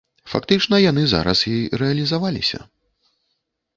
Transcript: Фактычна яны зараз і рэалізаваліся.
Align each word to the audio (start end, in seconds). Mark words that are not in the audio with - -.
Фактычна 0.31 0.79
яны 0.91 1.03
зараз 1.11 1.43
і 1.53 1.55
рэалізаваліся. 1.81 2.59